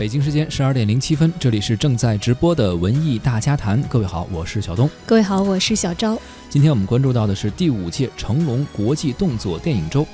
[0.00, 3.78] 北京时间十二点零七分，这里是正在直播的文艺大家谈。
[3.82, 4.88] 各位好，我是小东。
[5.04, 6.18] 各位好，我是小昭。
[6.48, 10.06] 今天我们关注到的是第五届成龙国际动作电影周。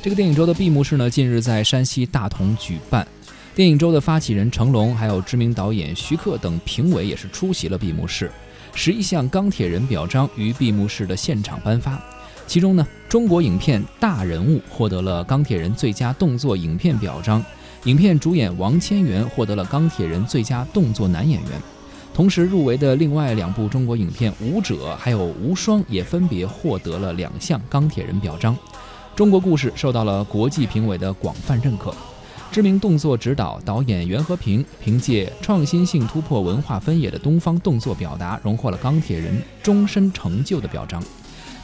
[0.00, 3.04] 这个电影周的闭幕式呢，近日在山西大同举办。
[3.52, 8.30] 电影周的发起人成龙，还有知名导演徐克等评委也是出席了闭幕式。
[8.76, 12.00] 十一项钢铁人表彰于闭幕式的现场颁发，
[12.46, 17.44] 其中呢，中国影片《大人物》获得了钢铁人最佳动作影片表彰。
[17.84, 21.50] 影片主演王千源获得了钢铁人最佳动作男演员，
[22.14, 28.56] 同时入围的另外两部中国影片《舞者》还有《无双》也分别获得了两项钢铁人表彰。
[29.16, 31.92] 中国故事受到了国际评委的广泛认可。
[32.52, 41.02] 知名动作指导导演袁和平凭借创新性突破文化分野的东方动作表达，荣获了钢铁人终身成就的表彰。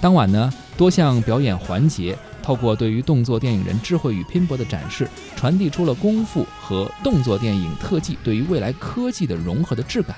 [0.01, 10.17] 当晚呢，多项表演环节透过对于动作电影人智慧与拼搏的展示，传递出了功夫和动作电影特技对于未来科技的融合的质感。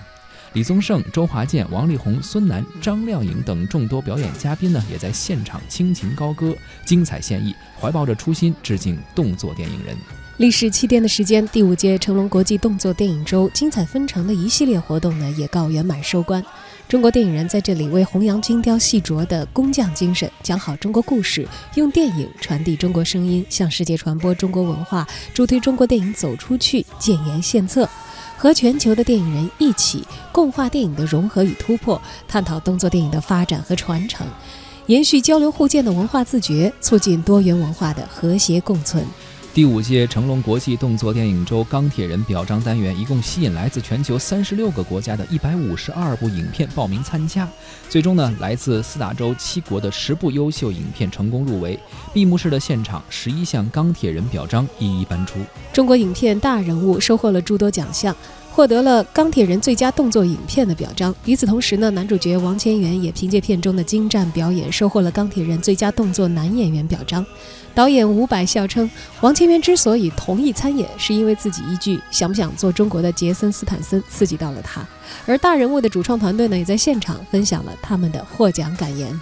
[0.53, 9.97] 李宗盛、周华健、王力宏、孙楠、张靓颖等众多表演嘉宾呢，也在现场倾情高歌，精彩献艺，怀抱着初心致敬动作电影人。
[10.41, 16.43] 历时七天的时间，第五届成龙国际动作电影周精彩纷呈的一系列活动呢，也告圆满收官。
[16.89, 27.87] 中国电影人在这里为弘扬精雕细琢的工匠精神，讲好中国故事，用电影传递中国声音，向世界传播中国文化，助推中国电影走出去，建言献策，
[28.39, 34.27] 和全球的电影人一起共话电影的融合与突破，探讨动作电影的发展和传承，
[34.87, 39.05] 延续交流互鉴的文化自觉，促进多元文化的和谐共存。
[39.53, 47.49] 第五届成龙国际动作电影周钢铁人表彰单元一共吸引来自全球三十六个国家的一百五十二部影片报名参加，
[47.89, 51.77] 最终呢，来自四大洲七国的十部优秀影片成功入围。
[52.15, 55.41] 闭幕式的现场，十一项钢铁人表彰一一颁出。
[55.73, 58.15] 中国影片《大人物》收获了诸多奖项。
[58.53, 61.15] 获得了钢铁人最佳动作影片的表彰。
[61.25, 67.25] 与此同时呢，男主角王千源也凭借片中的精湛表演，收获了钢铁人最佳动作男演员表彰。
[67.75, 74.85] 导演伍佰笑称，王千源之所以同意参演，是因为自己一句“想不想做中国的杰森斯坦森”刺激到了他。
[75.25, 79.19] 而大人物的主创团队呢，也在现场分享了他们的获奖感言。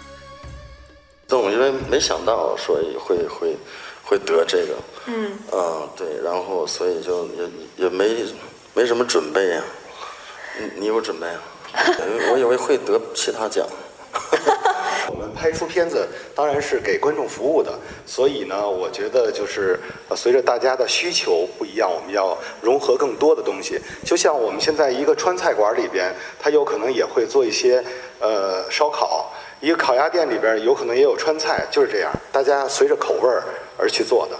[1.29, 3.55] 动，因为没想到说会会
[4.03, 4.75] 会得这个，
[5.07, 8.25] 嗯，啊，对，然后所以就也也没。
[8.75, 9.63] 没什么准备呀，
[10.59, 11.43] 你你有准备啊？
[12.33, 13.67] 我以为会得其他奖。
[15.11, 17.73] 我们拍出片子当然是给观众服务的，
[18.07, 19.79] 所以呢，我觉得就是
[20.15, 23.81] 随着大家的需求不一样，我们要融合更多的东西。
[24.05, 27.83] 就像我们现在一个川菜馆里边，它有可能也会做一些
[28.21, 33.43] 呃烧烤；一个烤鸭店里边有可能也有川菜，就是这样，大家随着口味儿
[33.79, 34.37] 而去做的。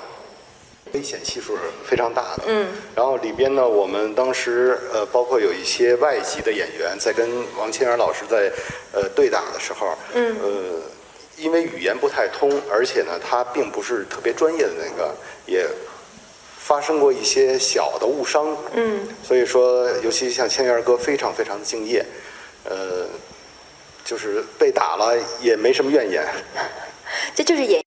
[0.93, 8.51] 危险系数是非常大的，嗯，然后里边呢，我们当时呃，包括有一些外籍的演员在跟王千源老师在
[8.93, 10.51] 呃对打的时候，嗯，呃，
[11.37, 15.15] 因为语言不太通，而且呢，他并不是特别专业的那个，
[15.47, 15.67] 也
[16.59, 22.05] 发生过一些小的误伤，嗯，所以说，尤其像千源哥非常非常的敬业，
[22.65, 23.07] 呃，
[24.05, 26.27] 就是被打了也没什么怨言，
[27.35, 27.83] 这就是演。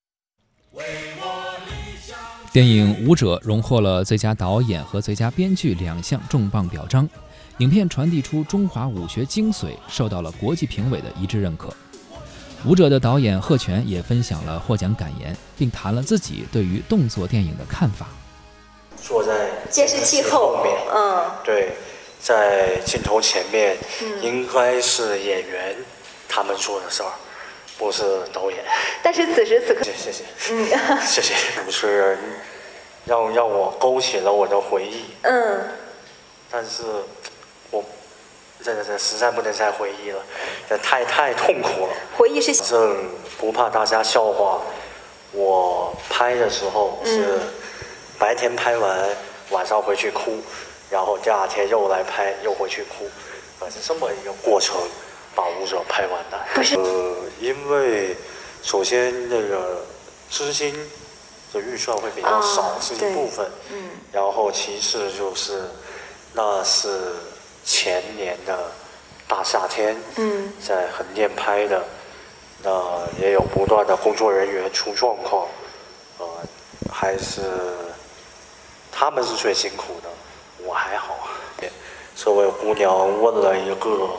[2.52, 7.08] 电影《舞者》荣获了最佳导演和最佳编剧两项重磅表彰，
[7.56, 11.68] 影片传递出中华武学精髓，受到了国际评委的一致认可。
[12.66, 18.06] 《舞者》的导演贺全也分享了获奖感言，并谈了自己对于动作电影的看法。
[19.02, 21.72] 坐在监视器后面，嗯，对，
[22.20, 23.78] 在镜头前面，
[24.22, 25.74] 应该是演员
[26.28, 27.08] 他们做的事儿。
[27.78, 28.02] 我是
[28.32, 28.64] 导演，
[29.02, 30.12] 但是此时此刻，谢谢。
[30.12, 31.34] 谢，嗯，谢谢，
[31.64, 32.18] 主持人
[33.04, 35.68] 让让我勾起了我的回忆，嗯，
[36.50, 36.82] 但是
[37.70, 37.82] 我
[38.62, 40.22] 真的是实在不能再回忆了，
[40.68, 41.92] 这太太痛苦了。
[42.16, 42.96] 回忆是，反正
[43.38, 44.60] 不怕大家笑话，
[45.32, 47.40] 我拍的时候是
[48.18, 49.08] 白天拍完，
[49.50, 50.38] 晚上回去哭，
[50.88, 53.10] 然后第二天又来拍，又回去哭，
[53.58, 54.76] 反正这么一个过程。
[55.34, 56.38] 把舞者拍完的，
[56.76, 58.14] 呃，因为
[58.62, 59.82] 首先那个
[60.30, 60.74] 资金
[61.52, 65.62] 的预算会比较少，是一部分，嗯，然后其次就是
[66.34, 67.14] 那是
[67.64, 68.70] 前年的
[69.26, 71.82] 大夏天，嗯，在横店拍的，
[72.62, 75.48] 那也有不断的工作人员出状况，
[76.18, 76.26] 呃，
[76.92, 77.40] 还是
[78.90, 80.10] 他们是最辛苦的，
[80.64, 81.28] 我还好，
[82.14, 84.10] 这位姑娘问了一个。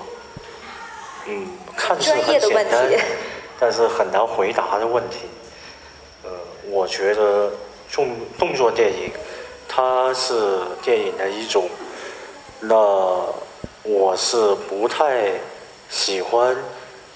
[1.26, 2.90] 嗯，看似很简单，
[3.60, 5.20] 但是很难回答的问题。
[6.24, 6.32] 呃，
[6.70, 7.52] 我觉得
[7.92, 9.12] 动动作电影，
[9.68, 11.70] 它是电影的一种。
[12.60, 12.76] 那
[13.84, 15.32] 我是不太
[15.90, 16.56] 喜欢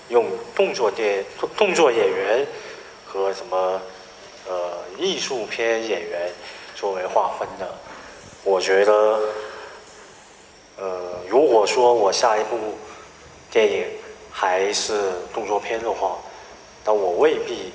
[0.09, 0.25] 用
[0.55, 1.23] 动作电
[1.55, 2.45] 动作演员
[3.05, 3.81] 和什么
[4.49, 6.29] 呃艺术片演员
[6.75, 7.73] 作为划分的。
[8.43, 9.19] 我觉得，
[10.77, 12.57] 呃，如果说我下一部
[13.51, 13.85] 电影
[14.31, 16.17] 还是动作片的话，
[16.85, 17.73] 那我未必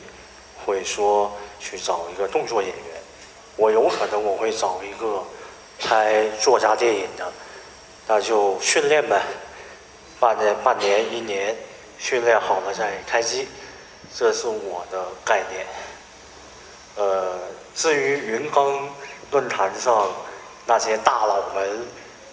[0.65, 3.03] 会说去找一个动作演员，
[3.57, 5.23] 我有可能我会找一个
[5.81, 7.33] 拍作家电影的。
[8.07, 9.23] 那就训练呗，
[10.19, 11.57] 半年、半年、一年，
[11.99, 13.47] 训练好了再开机，
[14.15, 15.67] 这是我的概念。
[16.97, 17.39] 呃，
[17.75, 18.89] 至于云冈
[19.31, 20.11] 论坛上
[20.67, 21.87] 那些大佬们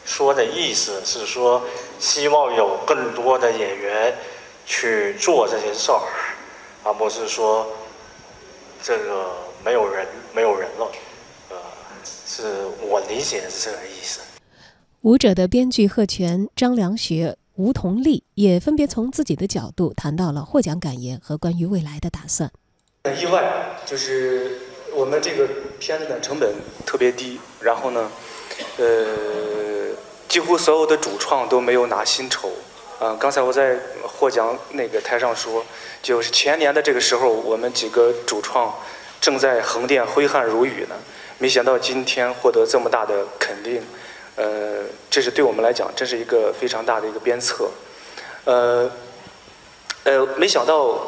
[0.09, 1.61] 说的意思是说，
[1.99, 4.17] 希望有更多的演员
[4.65, 6.01] 去做这些事儿，
[6.83, 7.67] 而不是说
[8.81, 9.27] 这个
[9.63, 10.91] 没有人没有人了。
[11.51, 11.57] 呃，
[12.25, 14.21] 是我理解的是这个意思。
[15.01, 22.51] 舞者的编剧贺全、张良学、吴同丽也分别从自己的角度谈到了获奖感言和关于未来的打算。
[23.03, 24.57] 很意外，就是
[24.95, 25.47] 我们这个
[25.79, 26.51] 片子的成本
[26.83, 28.11] 特别低，然后呢，
[28.77, 28.85] 呃，
[30.29, 32.51] 几乎所有的主创都没有拿薪酬。
[32.99, 35.65] 啊，刚才我在获奖那个台上说，
[36.03, 38.73] 就是前年的这个时候，我们几个主创
[39.21, 40.95] 正在横店挥汗如雨呢，
[41.37, 43.81] 没想到今天获得这么大的肯定。
[44.35, 47.69] 呃，这是对我们来讲，这是一个非常大的一个鞭策。
[48.43, 48.91] 呃，
[50.03, 50.99] 呃，没想到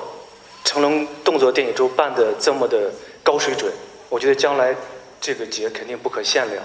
[0.64, 2.90] 成龙动作电影周办的这么的
[3.22, 3.70] 高水准，
[4.08, 4.74] 我觉得将来
[5.20, 6.64] 这个节肯定不可限量。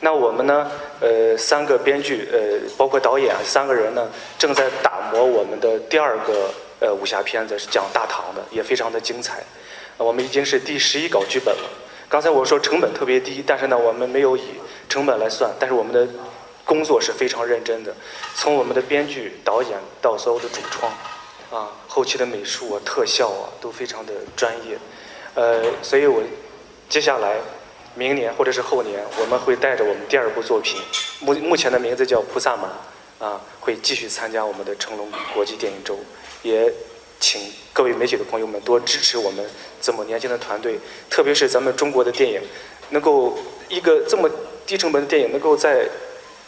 [0.00, 0.70] 那我们呢，
[1.00, 2.38] 呃，三个编剧，呃，
[2.76, 4.08] 包括导演三个人呢，
[4.38, 6.50] 正在打磨我们的第二个
[6.80, 9.42] 呃武侠片子，是讲大唐的，也非常的精彩。
[9.96, 11.68] 我们已经是第十一稿剧本了。
[12.08, 14.42] 刚才我说成本特别低，但是呢，我们没有以
[14.88, 16.06] 成本来算，但是我们的
[16.64, 17.92] 工作是非常认真的，
[18.34, 19.72] 从我们的编剧、导演
[20.02, 20.92] 到所有的主创，
[21.50, 24.78] 啊，后期的美术啊、特效啊，都非常的专业。
[25.34, 26.22] 呃，所以我
[26.88, 27.38] 接下来
[27.96, 30.80] 明年或者是后年，我们会带着我们第二部作品，
[31.18, 32.70] 目目前的名字叫《菩萨蛮》，
[33.24, 35.98] 啊，会继续参加我们的成龙国际电影周，
[36.42, 36.72] 也。
[37.18, 39.42] 请各位媒体的朋友们多支持我们
[39.80, 40.78] 这么年轻的团队，
[41.08, 42.38] 特别是咱们中国的电影，
[42.90, 43.38] 能够
[43.70, 44.30] 一个这么
[44.66, 45.88] 低成本的电影，能够在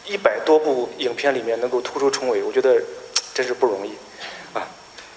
[0.05, 2.79] 一百多部影片里面能够突出重围，我觉得
[3.33, 3.93] 真是不容易
[4.53, 4.61] 啊！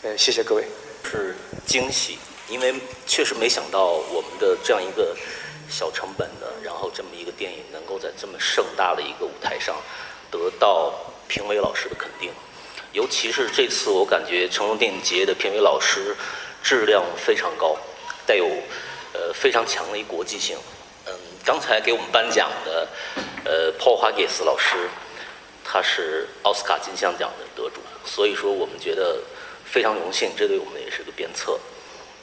[0.00, 0.64] 呃，谢谢各位。
[1.05, 1.37] 是
[1.67, 2.19] 惊喜，
[2.49, 2.75] 因为
[3.06, 5.14] 确实没想到我们的这样一个
[5.69, 9.76] 小成本的，然后这么一个电影，能够在这么盛大的一个舞台上
[10.31, 10.93] 得到
[11.29, 12.31] 评委老师的肯定。
[12.93, 16.14] 尤其是这次，我感觉成龙电影节的评委老师
[16.62, 17.76] 质量非常高，
[18.26, 18.47] 带有
[19.14, 20.59] 呃非常强的一国际性。
[21.06, 21.12] 嗯，
[21.44, 22.88] 刚才给我们颁奖的
[23.44, 24.91] 呃 Paul Haggis 老师，
[25.65, 29.23] 他是奥斯卡金像奖的得主，所以说我们觉得
[29.65, 31.58] 非常荣幸，这对我们也是个鞭策。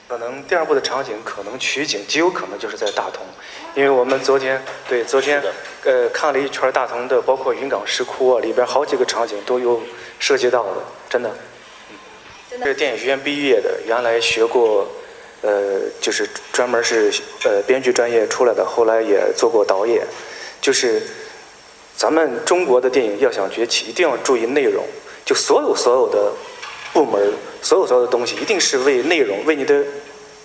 [0.09, 3.23] 可能第二部的场景可能取景极有可能就是在大同，
[3.75, 5.39] 因为我们昨天对昨天
[5.85, 9.79] 呃看了一圈大同的，包括云冈石窟啊里边好几个场景都有
[10.17, 11.29] 涉及到的，真的。
[12.49, 14.89] 这是电影学院毕业的，原来学过，
[15.43, 17.13] 呃就是专门是
[17.45, 20.03] 呃编剧专业出来的，后来也做过导演。
[20.59, 21.03] 就是
[21.95, 24.83] 咱们中国的电影要想崛起，一定要注意内容，
[25.23, 26.31] 就所有所有的。
[26.91, 29.85] 部门所有所有的东西一定是为内容、为你的，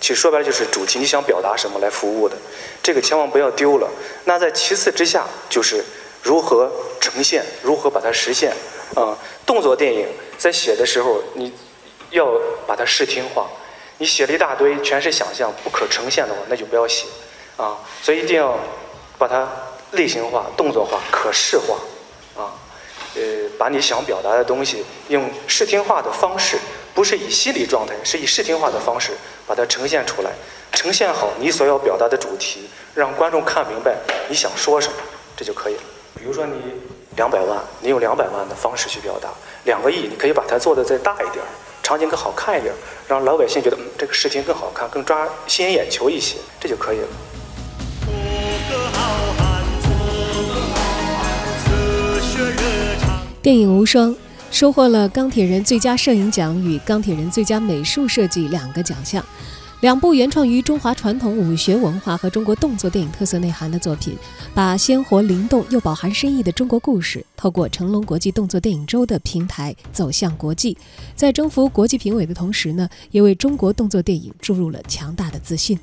[0.01, 2.35] 其实说白了就是主题，你想表达什么来服务的，
[2.83, 3.89] 这个千万不要丢了。
[4.25, 5.83] 那在其次之下，就是
[6.21, 8.53] 如何呈现，如何把它实现。
[8.95, 11.51] 啊，动作电影在写的时候，你
[12.11, 12.31] 要
[12.67, 13.47] 把它视听化。
[13.97, 17.05] 你写了一大堆全是想象、不可呈现的话，那就不要写。
[17.57, 18.57] 啊，所以一定要
[19.17, 19.49] 把它
[19.91, 21.75] 类型化、动作化、可视化。
[22.41, 22.53] 啊。
[23.15, 26.57] 呃，把你想表达的东西用视听化的方式，
[26.95, 29.11] 不是以心理状态，是以视听化的方式
[29.45, 30.31] 把它呈现出来，
[30.71, 33.97] 呈现好你所要表达的主题，让观众看明白
[34.29, 34.93] 你想说什么，
[35.35, 35.81] 这就可以了。
[36.15, 36.53] 比如说你
[37.17, 39.27] 两百万，你用两百万的方式去表达；
[39.65, 41.43] 两个亿，你可以把它做的再大一点，
[41.83, 42.73] 场景更好看一点，
[43.09, 47.07] 让老百姓觉得嗯这个视听更好看，更抓吸引眼球一些，这就可以了。
[53.41, 54.09] 电影《无双》
[54.55, 59.21] 收获了钢铁人最佳摄影奖与钢铁人最佳美术设计两个奖项。
[59.81, 64.15] 两部原创于中华传统武学文化和中国动作电影特色内涵的作品，
[64.53, 70.77] 把鲜活灵动又饱含深意的中国故事，透过成龙国际动作电影周的平台走向国际，
[71.17, 75.77] 在征服国际评委的同时呢，也为中国动作电影注入了强大的自信。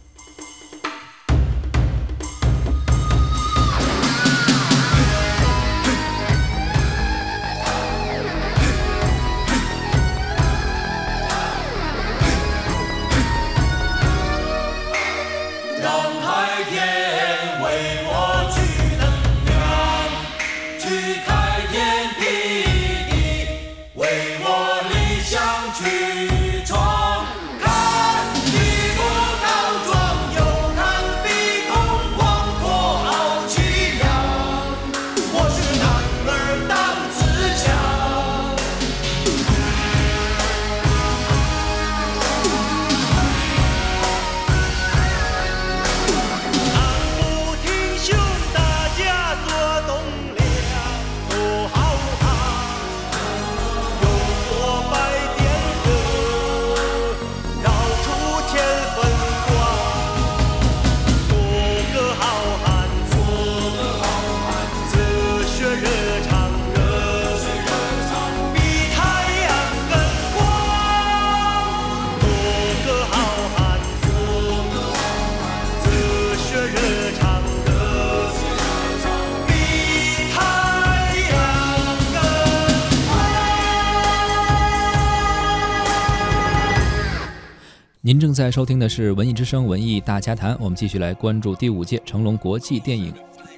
[88.12, 93.11] 您正在收听的是《文艺之声·文艺大家谈》，我们继续来关注第五届成龙国际电影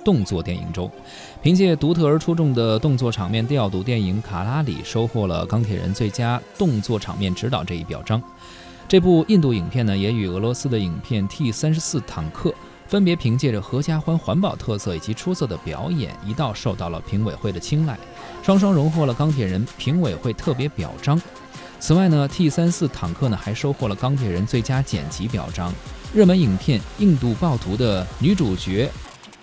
[0.04, 0.88] 动作电影周。
[1.42, 8.22] 凭借独特而出众的动作场面调度，电影《卡拉里》收获了钢铁人最佳动作场面指导这一表彰。
[8.86, 12.54] 这部印度影片呢，也与俄罗斯的影片 T 三十四坦克
[12.86, 17.98] 分别凭借着合家欢环保特色以及出色的表演，一道受到了评委会的青睐，
[18.40, 21.20] 双双荣获了钢铁人评委会特别表彰。
[21.86, 25.70] 此外呢，T 三四坦克呢还收获了钢铁人最佳剪辑表彰。
[26.14, 28.90] 热门影片《印度暴徒》的女主角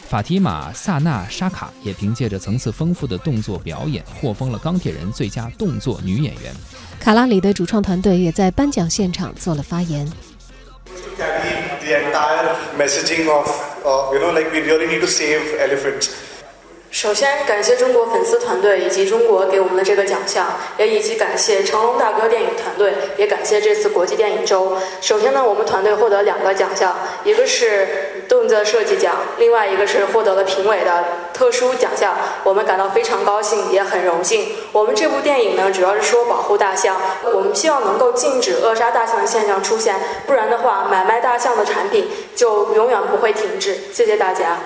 [0.10, 6.52] 法提玛·萨纳沙卡也凭借着层次丰富的动作表演，获封了钢铁人最佳动作女演员。
[7.00, 10.12] 卡拉里的主创团队也在颁奖现场做了发言。
[16.92, 20.46] 首先，感谢中国粉丝团队以及中国给我们的这个奖项，
[20.78, 24.78] 也以及感谢成龙大哥电影团队，也感谢这次国际电影周。
[25.00, 26.94] 首先呢，我们团队获得两个奖项，
[27.24, 32.14] 一个是动作设计奖，另外一个是获得了评委的特殊奖项。
[32.44, 34.50] 我们感到非常高兴，也很荣幸。
[34.74, 37.00] 我们这部电影呢，主要是说保护大象，
[37.34, 39.96] 我们希望能够禁止扼杀大象的现象出现，
[40.28, 43.78] 不然的话，买卖大象的产品就永远不会停止。
[43.94, 44.60] 谢谢大家。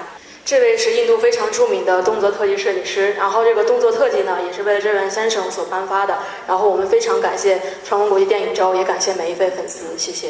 [0.45, 6.19] 这位是印度非常著名的动作特技设计师，然后这个动作特技呢，也是为了这位先生所颁发的。
[6.47, 10.29] 然后我们非常感谢成龙国际电影周，也感谢每一位粉丝，谢谢。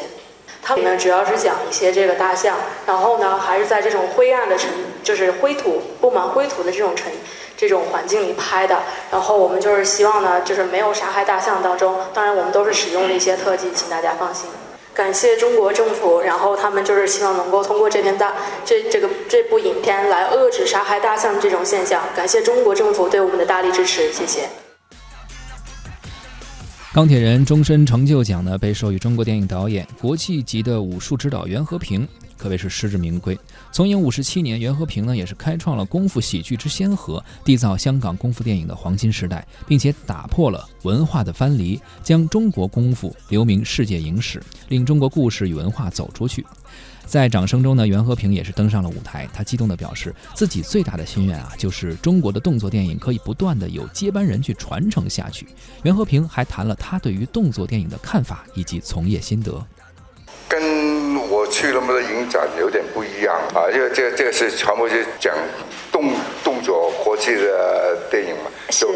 [0.62, 2.56] 他们呢主要是讲一些这个大象，
[2.86, 4.70] 然后呢还是在这种灰暗的尘，
[5.02, 7.12] 就是灰土布满灰土的这种尘
[7.54, 8.82] 这种环境里拍的。
[9.12, 14.48] 然后我们就是希望呢，就是没有杀害大象当中，当然我们都是使用了一些特技，请大家放心。
[14.96, 18.34] 感谢中国政府，然后他们就是希望能够通过这篇大
[18.64, 22.02] 这这个这部影片来遏制杀害大象这种现象。
[22.16, 24.48] 感谢中国政府对我们的大力支持，谢谢。
[26.94, 32.08] 钢铁人终身成就奖呢，被授予中国电影导演、国际级的武术指导袁和平。
[32.36, 33.38] 可谓是实至名归。
[33.72, 46.44] 从影五十七年，袁和平呢也是开创了功夫喜剧之先河，缔造香港功夫电影的黄金时代，并且打破了文化的藩篱，将中国功夫留名世界影史，令中国故事与文化走出去。
[47.04, 55.46] 在掌声中呢，袁和平也是登上了舞台，他激动地表示，自己最大的心愿啊，就是中国的动作电影可以不断地有接班人去传承下去。
[55.84, 59.64] 袁和平还谈了他对于动作电影的看法以及从业心得。
[61.56, 65.34] 去那么多影展有点不一样啊，因为这个这个是全部是讲
[65.90, 66.12] 动
[66.44, 68.90] 动作国际的电影嘛，就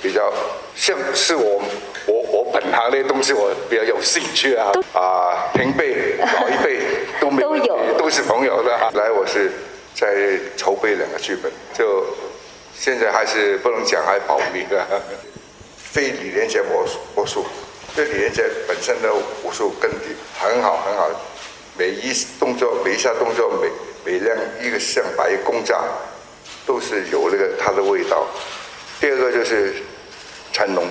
[0.00, 0.32] 比较
[0.74, 1.62] 像是我
[2.06, 6.80] 我我本行的东西，我比较有兴趣啊啊，平辈老一辈
[7.20, 8.70] 都没都有都是朋友的。
[8.94, 9.52] 来，我是
[9.94, 12.06] 在筹备两个剧本，就
[12.74, 14.82] 现在还是不能讲，还保密的。
[15.92, 17.44] 非李连杰魔魔术。
[17.94, 21.08] 这李连杰本身的武术根底很好很好，
[21.78, 23.70] 每一动作每一下动作每
[24.04, 25.82] 每亮一个像白公炸，
[26.64, 28.26] 都是有那个它的味道。
[29.00, 29.74] 第二个就是
[30.52, 30.86] 成龙，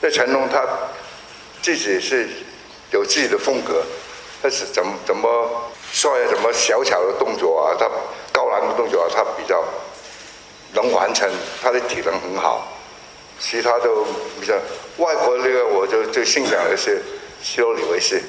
[0.00, 0.66] 那成龙他
[1.60, 2.28] 自己是
[2.90, 3.84] 有自己的风格，
[4.42, 7.86] 他是怎么怎么帅啊，怎么小巧的动作啊，他
[8.32, 9.62] 高难的动作啊，他比较
[10.72, 11.30] 能完成，
[11.60, 12.66] 他的体能很好。
[13.38, 14.04] 其他都
[14.40, 14.54] 比较
[14.98, 17.02] 外国那个，我就最欣赏的是
[17.42, 18.20] 希罗里维斯，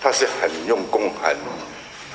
[0.00, 1.36] 他是很用功、很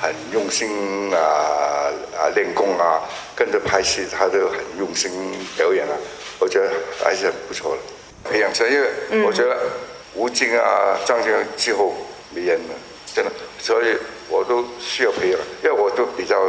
[0.00, 3.02] 很用心啊啊练功啊，
[3.34, 5.10] 跟着拍戏他都很用心
[5.56, 5.94] 表演啊，
[6.38, 6.70] 我觉得
[7.02, 8.30] 还是很不错的。
[8.30, 9.58] 培养生，因为我觉得
[10.14, 11.94] 吴京啊、张晋之后
[12.30, 12.74] 没人了，
[13.14, 13.96] 真的，所以
[14.28, 16.48] 我都需要培养，因为我都比较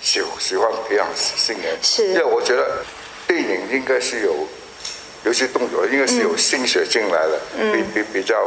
[0.00, 1.78] 喜喜欢培养新人，
[2.10, 2.82] 因为我觉得
[3.26, 4.46] 电影应该是有。
[5.24, 7.40] 有些动作应该是有心血进来了，
[7.72, 8.46] 比比比较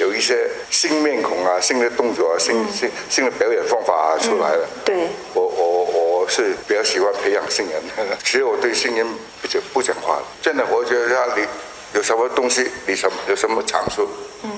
[0.00, 4.66] 有一些新面孔啊、新的动作啊、新新新的表演方法啊出来了。
[4.82, 7.82] 对，我我我是比较喜欢培养新人，
[8.24, 9.06] 其实我对新人
[9.42, 11.46] 不讲不讲话，真的，我觉得他你
[11.92, 14.08] 有什么东西，你什有什么长处，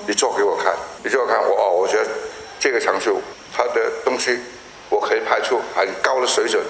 [0.07, 0.73] 你做给我看，
[1.03, 2.07] 你做我看，我哦，我觉得
[2.61, 3.21] 这个长处，
[3.53, 4.39] 他的东西
[4.89, 6.63] 我可以拍出很高的水准，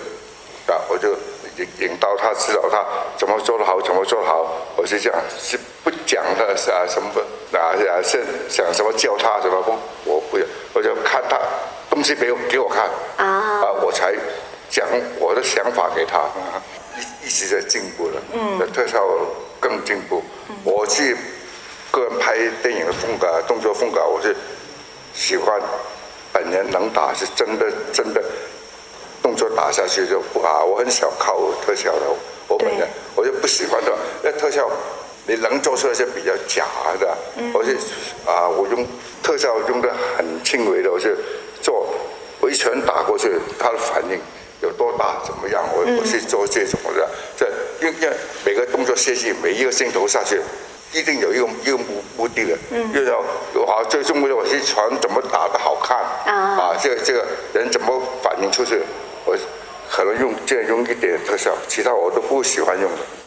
[0.66, 1.14] 啊，我就。
[1.58, 2.82] 引引导他，指导他
[3.18, 4.56] 怎么做得好，怎么做好。
[4.74, 7.10] 我是这样，是不讲的，是啊，什么
[7.62, 11.38] 啊啊，是想什么教他，什么不，我不要，我就看他
[11.88, 12.90] 东西给我给我看。
[13.16, 14.12] 啊，我才
[14.68, 14.84] 讲
[15.20, 16.18] 我的想法给他，
[16.98, 19.06] 一一直在进步了，嗯，特效
[19.60, 20.24] 更进步。
[20.64, 21.16] 我去
[21.92, 24.34] 个人拍电影的风格，动作风格，我是
[25.14, 25.60] 喜欢
[26.32, 28.20] 本人能打，是真的真的。
[29.22, 32.00] 动作打下去就不好，我很少靠特效的，
[32.48, 34.68] 我本人我就不喜欢的，那特效
[35.26, 36.66] 你能做出来是比较假
[36.98, 37.16] 的，
[37.54, 37.76] 我是
[38.26, 38.84] 啊，我用
[39.22, 41.16] 特效用的很轻微的，我是
[41.60, 41.88] 做
[42.40, 44.18] 我一拳打过去，他的反应
[44.60, 45.62] 有多大怎么样？
[45.72, 47.46] 我我是做这种的，这
[47.80, 50.40] 因因为每个动作设计每一个镜头下去，
[50.92, 53.12] 一定有一个一个目目的的，因为
[53.64, 55.98] 好最重要的我是拳怎么打的好看
[56.34, 57.24] 啊，这个这个
[57.54, 58.82] 人怎么反应出去，
[59.24, 59.38] 我
[59.88, 63.21] 可能用这样用一点特效，其他我都不喜欢用的。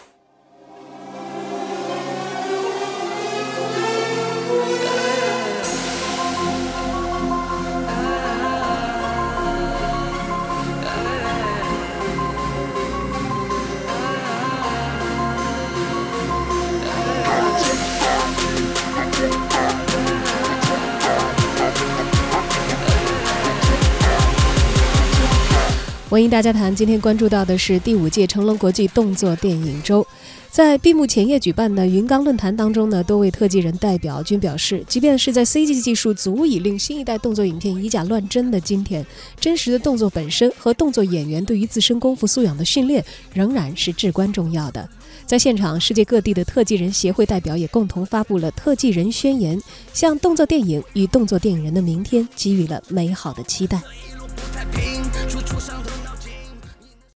[26.15, 30.07] 文艺大家谈今天关注到的是第五届成龙国际动作电影周，
[30.49, 39.05] 在闭幕前夜举办的云冈论坛当中呢，多位特技人代表均表示，即便是在 CG 技术足以令新一代动作影片以假乱真的今天，
[39.41, 44.87] 真实的动作本身和动作演员对于自身功夫素养的训练仍然是至关重要的。
[45.25, 53.81] 在现场，世界各地的特技人协会代表也共同发布了特技人宣言，向动作电影与动作电影人的明天给予了美好的期待。